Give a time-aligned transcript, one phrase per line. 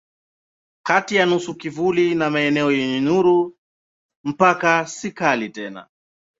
[0.83, 3.55] Kati ya nusu kivuli na maeneo yenye nuru
[4.23, 5.87] mpaka si kali tena.